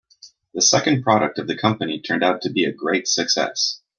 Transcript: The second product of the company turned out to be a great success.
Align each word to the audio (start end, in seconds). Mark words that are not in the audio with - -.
The 0.55 0.63
second 0.63 1.03
product 1.03 1.37
of 1.37 1.45
the 1.45 1.55
company 1.55 1.99
turned 2.01 2.23
out 2.23 2.41
to 2.41 2.49
be 2.49 2.63
a 2.63 2.71
great 2.73 3.07
success. 3.07 3.81